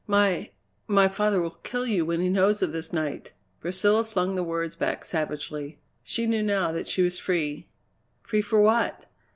[0.07, 0.49] "My
[0.87, 4.75] my father will kill you when he knows of this night!" Priscilla flung the words
[4.75, 5.79] back savagely.
[6.01, 7.67] She knew now that she was free
[8.23, 9.05] free for what?